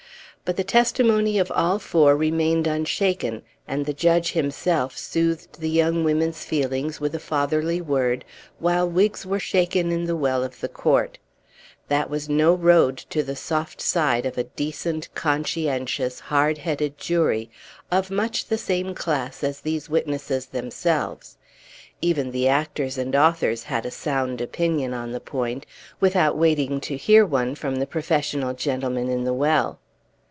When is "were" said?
9.25-9.39